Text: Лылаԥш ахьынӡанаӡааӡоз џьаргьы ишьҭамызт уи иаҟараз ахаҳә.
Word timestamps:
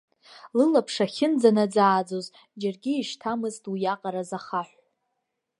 Лылаԥш 0.57 0.95
ахьынӡанаӡааӡоз 1.05 2.25
џьаргьы 2.59 2.93
ишьҭамызт 2.95 3.63
уи 3.71 3.79
иаҟараз 3.83 4.29
ахаҳә. 4.37 4.75